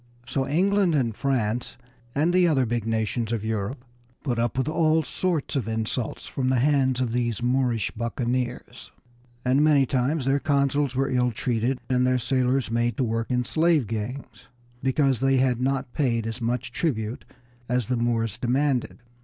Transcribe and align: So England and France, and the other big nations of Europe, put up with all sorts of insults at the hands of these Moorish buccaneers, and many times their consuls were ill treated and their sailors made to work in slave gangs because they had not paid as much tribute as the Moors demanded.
So 0.27 0.47
England 0.47 0.95
and 0.95 1.15
France, 1.15 1.77
and 2.15 2.33
the 2.33 2.47
other 2.47 2.65
big 2.65 2.87
nations 2.87 3.31
of 3.31 3.45
Europe, 3.45 3.85
put 4.23 4.39
up 4.39 4.57
with 4.57 4.67
all 4.67 5.03
sorts 5.03 5.55
of 5.55 5.67
insults 5.67 6.31
at 6.35 6.49
the 6.49 6.55
hands 6.55 6.99
of 7.01 7.11
these 7.11 7.43
Moorish 7.43 7.91
buccaneers, 7.91 8.91
and 9.45 9.63
many 9.63 9.85
times 9.85 10.25
their 10.25 10.39
consuls 10.39 10.95
were 10.95 11.11
ill 11.11 11.29
treated 11.29 11.79
and 11.87 12.07
their 12.07 12.17
sailors 12.17 12.71
made 12.71 12.97
to 12.97 13.03
work 13.03 13.29
in 13.29 13.45
slave 13.45 13.85
gangs 13.85 14.47
because 14.81 15.19
they 15.19 15.37
had 15.37 15.61
not 15.61 15.93
paid 15.93 16.25
as 16.25 16.41
much 16.41 16.71
tribute 16.71 17.23
as 17.69 17.85
the 17.85 17.95
Moors 17.95 18.39
demanded. 18.39 18.97